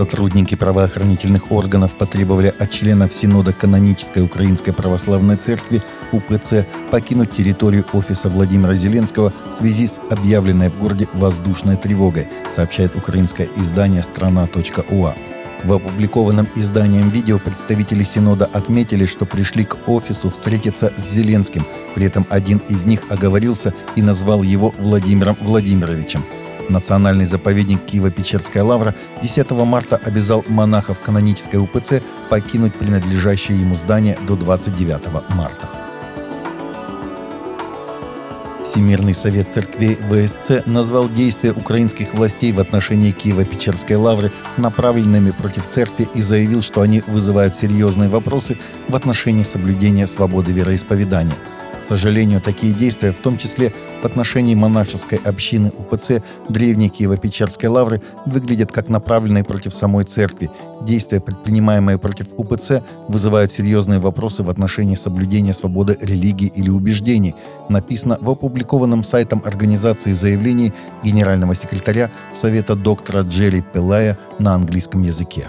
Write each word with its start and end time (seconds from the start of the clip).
Сотрудники 0.00 0.54
правоохранительных 0.54 1.52
органов 1.52 1.94
потребовали 1.94 2.54
от 2.58 2.70
членов 2.70 3.12
Синода 3.12 3.52
Канонической 3.52 4.22
Украинской 4.22 4.72
Православной 4.72 5.36
Церкви 5.36 5.82
УПЦ 6.10 6.66
покинуть 6.90 7.32
территорию 7.32 7.84
офиса 7.92 8.30
Владимира 8.30 8.72
Зеленского 8.72 9.30
в 9.50 9.52
связи 9.52 9.86
с 9.86 10.00
объявленной 10.08 10.70
в 10.70 10.78
городе 10.78 11.06
воздушной 11.12 11.76
тревогой, 11.76 12.28
сообщает 12.50 12.96
украинское 12.96 13.46
издание 13.56 14.00
«Страна.уа». 14.00 15.14
В 15.64 15.72
опубликованном 15.74 16.48
изданием 16.54 17.10
видео 17.10 17.38
представители 17.38 18.02
Синода 18.02 18.48
отметили, 18.50 19.04
что 19.04 19.26
пришли 19.26 19.66
к 19.66 19.76
офису 19.86 20.30
встретиться 20.30 20.94
с 20.96 21.10
Зеленским. 21.10 21.66
При 21.94 22.06
этом 22.06 22.26
один 22.30 22.62
из 22.70 22.86
них 22.86 23.02
оговорился 23.10 23.74
и 23.96 24.00
назвал 24.00 24.42
его 24.42 24.72
Владимиром 24.78 25.36
Владимировичем. 25.42 26.24
Национальный 26.70 27.24
заповедник 27.24 27.80
Киево-Печерская 27.84 28.62
лавра 28.62 28.94
10 29.22 29.50
марта 29.50 29.96
обязал 29.96 30.44
монахов 30.46 31.00
канонической 31.00 31.58
УПЦ 31.58 32.00
покинуть 32.30 32.74
принадлежащее 32.74 33.60
ему 33.60 33.74
здание 33.74 34.16
до 34.26 34.36
29 34.36 35.30
марта. 35.30 35.68
Всемирный 38.64 39.14
совет 39.14 39.52
церквей 39.52 39.96
ВСЦ 39.96 40.64
назвал 40.64 41.08
действия 41.08 41.50
украинских 41.50 42.14
властей 42.14 42.52
в 42.52 42.60
отношении 42.60 43.10
Киева-Печерской 43.10 43.96
лавры 43.96 44.30
направленными 44.56 45.32
против 45.32 45.66
церкви 45.66 46.08
и 46.14 46.22
заявил, 46.22 46.62
что 46.62 46.82
они 46.82 47.02
вызывают 47.08 47.56
серьезные 47.56 48.08
вопросы 48.08 48.56
в 48.86 48.94
отношении 48.94 49.42
соблюдения 49.42 50.06
свободы 50.06 50.52
вероисповедания– 50.52 51.36
сожалению, 51.90 52.40
такие 52.40 52.72
действия, 52.72 53.10
в 53.12 53.18
том 53.18 53.36
числе 53.36 53.72
в 54.00 54.04
отношении 54.04 54.54
монашеской 54.54 55.18
общины 55.18 55.72
УПЦ 55.76 56.22
Древней 56.48 56.88
Киево-Печерской 56.88 57.68
лавры, 57.68 58.00
выглядят 58.26 58.70
как 58.70 58.88
направленные 58.88 59.42
против 59.42 59.74
самой 59.74 60.04
церкви. 60.04 60.50
Действия, 60.82 61.20
предпринимаемые 61.20 61.98
против 61.98 62.28
УПЦ, 62.36 62.82
вызывают 63.08 63.50
серьезные 63.50 63.98
вопросы 63.98 64.44
в 64.44 64.50
отношении 64.50 64.94
соблюдения 64.94 65.52
свободы 65.52 65.98
религии 66.00 66.52
или 66.54 66.70
убеждений, 66.70 67.34
написано 67.68 68.18
в 68.20 68.30
опубликованном 68.30 69.02
сайтом 69.02 69.42
организации 69.44 70.12
заявлений 70.12 70.72
генерального 71.02 71.56
секретаря 71.56 72.08
Совета 72.34 72.76
доктора 72.76 73.22
Джерри 73.22 73.62
Пелая 73.62 74.16
на 74.38 74.54
английском 74.54 75.02
языке. 75.02 75.48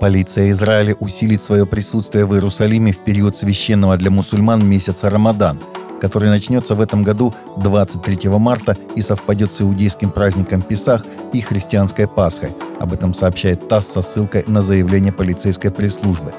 Полиция 0.00 0.50
Израиля 0.50 0.96
усилит 0.98 1.42
свое 1.42 1.66
присутствие 1.66 2.24
в 2.24 2.32
Иерусалиме 2.32 2.90
в 2.90 3.04
период 3.04 3.36
священного 3.36 3.98
для 3.98 4.10
мусульман 4.10 4.66
месяца 4.66 5.10
Рамадан, 5.10 5.60
который 6.00 6.30
начнется 6.30 6.74
в 6.74 6.80
этом 6.80 7.02
году 7.02 7.34
23 7.58 8.30
марта 8.30 8.78
и 8.96 9.02
совпадет 9.02 9.52
с 9.52 9.60
иудейским 9.60 10.10
праздником 10.10 10.62
Песах 10.62 11.04
и 11.34 11.42
христианской 11.42 12.08
Пасхой. 12.08 12.56
Об 12.78 12.94
этом 12.94 13.12
сообщает 13.12 13.68
ТАСС 13.68 13.88
со 13.88 14.00
ссылкой 14.00 14.44
на 14.46 14.62
заявление 14.62 15.12
полицейской 15.12 15.70
пресс-службы. 15.70 16.32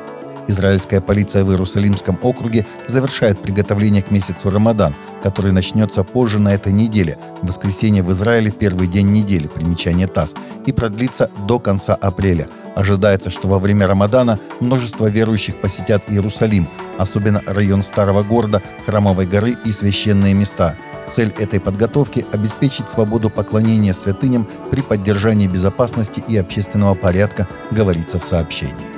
Израильская 0.47 1.01
полиция 1.01 1.43
в 1.43 1.51
Иерусалимском 1.51 2.17
округе 2.21 2.65
завершает 2.87 3.39
приготовление 3.41 4.01
к 4.01 4.11
месяцу 4.11 4.49
Рамадан, 4.49 4.95
который 5.23 5.51
начнется 5.51 6.03
позже 6.03 6.39
на 6.39 6.53
этой 6.53 6.73
неделе, 6.73 7.17
в 7.41 7.47
воскресенье 7.47 8.03
в 8.03 8.11
Израиле 8.11 8.51
первый 8.51 8.87
день 8.87 9.11
недели, 9.11 9.47
примечание 9.47 10.07
ТАСС, 10.07 10.35
и 10.65 10.71
продлится 10.71 11.29
до 11.47 11.59
конца 11.59 11.95
апреля– 11.95 12.47
Ожидается, 12.75 13.29
что 13.29 13.47
во 13.47 13.59
время 13.59 13.87
Рамадана 13.87 14.39
множество 14.59 15.07
верующих 15.07 15.57
посетят 15.57 16.03
Иерусалим, 16.09 16.67
особенно 16.97 17.41
район 17.45 17.83
Старого 17.83 18.23
города, 18.23 18.61
Храмовой 18.85 19.25
горы 19.25 19.57
и 19.65 19.71
священные 19.71 20.33
места. 20.33 20.75
Цель 21.09 21.33
этой 21.37 21.59
подготовки– 21.59 22.25
обеспечить 22.31 22.89
свободу 22.89 23.29
поклонения 23.29 23.93
святыням 23.93 24.47
при 24.69 24.81
поддержании 24.81 25.47
безопасности 25.47 26.23
и 26.25 26.37
общественного 26.37 26.95
порядка, 26.95 27.47
говорится 27.71 28.19
в 28.19 28.23
сообщении. 28.23 28.90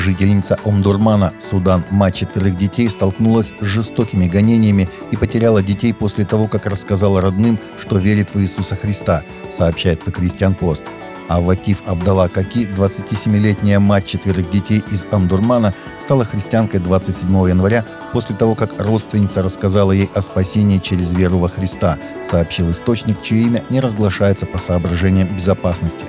Жительница 0.00 0.58
Омдурмана, 0.64 1.34
Судан, 1.38 1.84
мать 1.90 2.14
четверых 2.14 2.56
детей, 2.56 2.88
столкнулась 2.88 3.52
с 3.60 3.66
жестокими 3.66 4.28
гонениями 4.28 4.88
и 5.10 5.16
потеряла 5.16 5.62
детей 5.62 5.92
после 5.92 6.24
того, 6.24 6.46
как 6.48 6.64
рассказала 6.64 7.20
родным, 7.20 7.58
что 7.78 7.98
верит 7.98 8.34
в 8.34 8.40
Иисуса 8.40 8.76
Христа, 8.76 9.22
сообщает 9.52 10.02
The 10.02 10.14
Christian 10.14 10.58
Post. 10.58 10.84
А 11.28 11.42
Ватиф 11.42 11.82
Абдалла 11.86 12.28
Каки, 12.28 12.64
27-летняя 12.64 13.78
мать 13.78 14.06
четверых 14.06 14.48
детей 14.48 14.82
из 14.90 15.06
Омдурмана, 15.10 15.74
стала 16.00 16.24
христианкой 16.24 16.80
27 16.80 17.30
января 17.50 17.84
после 18.14 18.34
того, 18.34 18.54
как 18.54 18.80
родственница 18.80 19.42
рассказала 19.42 19.92
ей 19.92 20.08
о 20.14 20.22
спасении 20.22 20.78
через 20.78 21.12
веру 21.12 21.36
во 21.36 21.50
Христа, 21.50 21.98
сообщил 22.24 22.70
источник, 22.70 23.20
чье 23.20 23.42
имя 23.42 23.62
не 23.68 23.80
разглашается 23.80 24.46
по 24.46 24.58
соображениям 24.58 25.28
безопасности. 25.36 26.06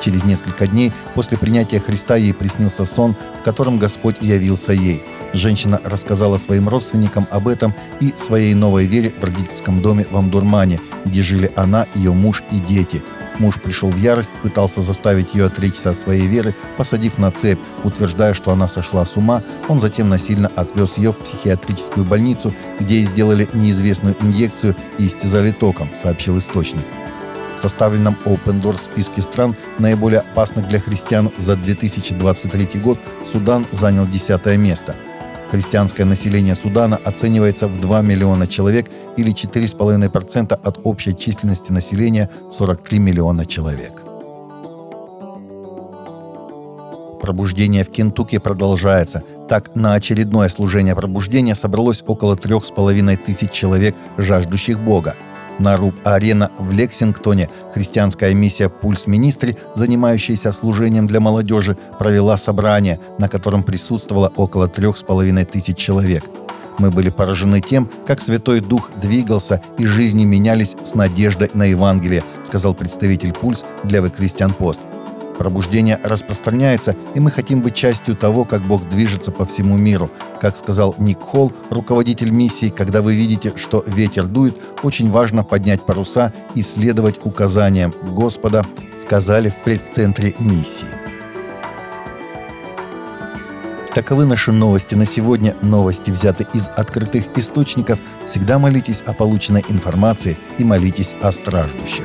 Через 0.00 0.24
несколько 0.24 0.66
дней 0.66 0.92
после 1.14 1.38
принятия 1.38 1.80
Христа 1.80 2.16
ей 2.16 2.34
приснился 2.34 2.84
сон, 2.84 3.16
в 3.38 3.42
котором 3.42 3.78
Господь 3.78 4.16
явился 4.20 4.72
ей. 4.72 5.02
Женщина 5.32 5.80
рассказала 5.84 6.36
своим 6.36 6.68
родственникам 6.68 7.26
об 7.30 7.48
этом 7.48 7.74
и 8.00 8.14
своей 8.16 8.54
новой 8.54 8.86
вере 8.86 9.12
в 9.18 9.24
родительском 9.24 9.82
доме 9.82 10.06
в 10.10 10.16
Амдурмане, 10.16 10.80
где 11.04 11.22
жили 11.22 11.50
она, 11.56 11.86
ее 11.94 12.12
муж 12.12 12.42
и 12.50 12.60
дети. 12.60 13.02
Муж 13.38 13.60
пришел 13.60 13.90
в 13.90 13.96
ярость, 13.96 14.30
пытался 14.42 14.80
заставить 14.80 15.34
ее 15.34 15.46
отречься 15.46 15.90
от 15.90 15.96
своей 15.96 16.26
веры, 16.26 16.54
посадив 16.76 17.18
на 17.18 17.32
цепь, 17.32 17.58
утверждая, 17.82 18.32
что 18.32 18.52
она 18.52 18.68
сошла 18.68 19.04
с 19.04 19.16
ума. 19.16 19.42
Он 19.68 19.80
затем 19.80 20.08
насильно 20.08 20.48
отвез 20.54 20.96
ее 20.98 21.12
в 21.12 21.18
психиатрическую 21.18 22.06
больницу, 22.06 22.54
где 22.78 22.96
ей 22.96 23.04
сделали 23.06 23.48
неизвестную 23.52 24.14
инъекцию 24.20 24.76
и 24.98 25.06
истязали 25.06 25.50
током, 25.50 25.90
сообщил 26.00 26.38
источник. 26.38 26.84
Составленном 27.64 28.18
Open 28.26 28.60
Doors 28.60 28.84
списке 28.84 29.22
стран, 29.22 29.56
наиболее 29.78 30.20
опасных 30.20 30.68
для 30.68 30.78
христиан 30.78 31.30
за 31.38 31.56
2023 31.56 32.78
год, 32.78 32.98
Судан 33.24 33.64
занял 33.72 34.06
десятое 34.06 34.58
место. 34.58 34.94
Христианское 35.50 36.04
население 36.04 36.56
Судана 36.56 36.96
оценивается 36.96 37.66
в 37.66 37.80
2 37.80 38.02
миллиона 38.02 38.46
человек 38.46 38.90
или 39.16 39.32
4,5% 39.32 40.52
от 40.52 40.80
общей 40.84 41.16
численности 41.16 41.72
населения 41.72 42.28
в 42.50 42.52
43 42.52 42.98
миллиона 42.98 43.46
человек. 43.46 44.02
Пробуждение 47.22 47.82
в 47.84 47.90
Кентукки 47.90 48.36
продолжается. 48.36 49.22
Так, 49.48 49.74
на 49.74 49.94
очередное 49.94 50.50
служение 50.50 50.94
пробуждения 50.94 51.54
собралось 51.54 52.04
около 52.06 52.36
трех 52.36 52.66
с 52.66 52.70
половиной 52.70 53.16
тысяч 53.16 53.52
человек, 53.52 53.94
жаждущих 54.18 54.78
Бога– 54.78 55.14
на 55.58 55.76
Руб-арена 55.76 56.50
в 56.58 56.72
Лексингтоне 56.72 57.48
христианская 57.72 58.34
миссия 58.34 58.68
«Пульс 58.68 59.06
Министри», 59.06 59.56
занимающаяся 59.74 60.52
служением 60.52 61.06
для 61.06 61.20
молодежи, 61.20 61.76
провела 61.98 62.36
собрание, 62.36 63.00
на 63.18 63.28
котором 63.28 63.62
присутствовало 63.62 64.32
около 64.36 64.68
трех 64.68 64.96
с 64.96 65.02
половиной 65.02 65.44
тысяч 65.44 65.76
человек. 65.76 66.24
Мы 66.78 66.90
были 66.90 67.10
поражены 67.10 67.60
тем, 67.60 67.88
как 68.06 68.20
Святой 68.20 68.60
Дух 68.60 68.90
двигался 69.00 69.62
и 69.78 69.86
жизни 69.86 70.24
менялись 70.24 70.76
с 70.82 70.94
надеждой 70.94 71.50
на 71.54 71.64
Евангелие, 71.64 72.24
сказал 72.44 72.74
представитель 72.74 73.32
«Пульс» 73.32 73.64
для 73.84 74.00
«The 74.00 74.12
Christian 74.14 74.56
Post». 74.56 74.80
Пробуждение 75.38 75.98
распространяется, 76.02 76.96
и 77.14 77.20
мы 77.20 77.30
хотим 77.30 77.60
быть 77.60 77.74
частью 77.74 78.16
того, 78.16 78.44
как 78.44 78.62
Бог 78.62 78.88
движется 78.88 79.32
по 79.32 79.44
всему 79.44 79.76
миру. 79.76 80.10
Как 80.40 80.56
сказал 80.56 80.94
Ник 80.98 81.20
Холл, 81.20 81.52
руководитель 81.70 82.30
миссии, 82.30 82.68
когда 82.68 83.02
вы 83.02 83.14
видите, 83.14 83.52
что 83.56 83.82
ветер 83.86 84.26
дует, 84.26 84.56
очень 84.82 85.10
важно 85.10 85.42
поднять 85.42 85.84
паруса 85.84 86.32
и 86.54 86.62
следовать 86.62 87.20
указаниям 87.24 87.92
Господа, 88.02 88.64
сказали 88.96 89.48
в 89.48 89.56
пресс-центре 89.56 90.34
миссии. 90.38 90.86
Таковы 93.94 94.26
наши 94.26 94.50
новости 94.50 94.96
на 94.96 95.06
сегодня. 95.06 95.56
Новости 95.62 96.10
взяты 96.10 96.46
из 96.52 96.68
открытых 96.68 97.26
источников. 97.36 98.00
Всегда 98.26 98.58
молитесь 98.58 99.00
о 99.06 99.12
полученной 99.12 99.64
информации 99.68 100.36
и 100.58 100.64
молитесь 100.64 101.14
о 101.22 101.30
страждущих. 101.30 102.04